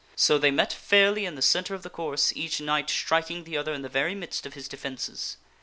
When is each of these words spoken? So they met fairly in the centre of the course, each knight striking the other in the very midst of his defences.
So 0.15 0.39
they 0.39 0.49
met 0.49 0.73
fairly 0.73 1.27
in 1.27 1.35
the 1.35 1.43
centre 1.43 1.75
of 1.75 1.83
the 1.83 1.89
course, 1.91 2.33
each 2.35 2.59
knight 2.59 2.89
striking 2.89 3.43
the 3.43 3.55
other 3.55 3.71
in 3.71 3.83
the 3.83 3.87
very 3.87 4.15
midst 4.15 4.47
of 4.47 4.55
his 4.55 4.67
defences. 4.67 5.37